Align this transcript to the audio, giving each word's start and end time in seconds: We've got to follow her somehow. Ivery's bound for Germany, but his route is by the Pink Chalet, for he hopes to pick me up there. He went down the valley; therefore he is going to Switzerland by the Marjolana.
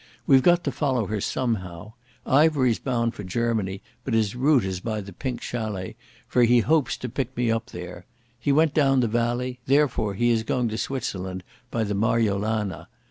We've 0.25 0.41
got 0.41 0.63
to 0.63 0.71
follow 0.71 1.05
her 1.05 1.21
somehow. 1.21 1.93
Ivery's 2.25 2.79
bound 2.79 3.13
for 3.13 3.23
Germany, 3.23 3.83
but 4.03 4.15
his 4.15 4.35
route 4.35 4.65
is 4.65 4.79
by 4.79 4.99
the 4.99 5.13
Pink 5.13 5.43
Chalet, 5.43 5.95
for 6.27 6.41
he 6.41 6.61
hopes 6.61 6.97
to 6.97 7.07
pick 7.07 7.37
me 7.37 7.51
up 7.51 7.67
there. 7.67 8.07
He 8.39 8.51
went 8.51 8.73
down 8.73 9.01
the 9.01 9.07
valley; 9.07 9.59
therefore 9.67 10.15
he 10.15 10.31
is 10.31 10.41
going 10.41 10.69
to 10.69 10.77
Switzerland 10.79 11.43
by 11.69 11.83
the 11.83 11.93
Marjolana. 11.93 12.87